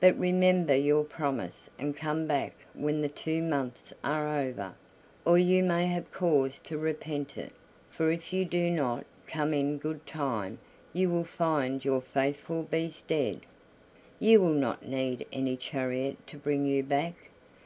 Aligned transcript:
But 0.00 0.18
remember 0.18 0.76
your 0.76 1.02
promise 1.02 1.70
and 1.78 1.96
come 1.96 2.26
back 2.26 2.52
when 2.74 3.00
the 3.00 3.08
two 3.08 3.42
months 3.42 3.94
are 4.04 4.38
over, 4.38 4.74
or 5.24 5.38
you 5.38 5.62
may 5.62 5.86
have 5.86 6.12
cause 6.12 6.60
to 6.60 6.76
repent 6.76 7.38
it, 7.38 7.54
for 7.88 8.10
if 8.10 8.34
you 8.34 8.44
do 8.44 8.68
not 8.70 9.06
come 9.26 9.54
in 9.54 9.78
good 9.78 10.06
time 10.06 10.58
you 10.92 11.08
will 11.08 11.24
find 11.24 11.86
your 11.86 12.02
faithful 12.02 12.64
Beast 12.64 13.06
dead. 13.06 13.46
You 14.20 14.42
will 14.42 14.52
not 14.52 14.86
need 14.86 15.26
any 15.32 15.56
chariot 15.56 16.26
to 16.26 16.36
bring 16.36 16.66
you 16.66 16.82
back. 16.82 17.14